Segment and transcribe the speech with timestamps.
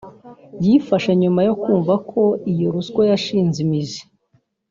[0.65, 1.93] yifashe nyuma yo kumva
[2.51, 4.01] iyo ruswa yashinze imizi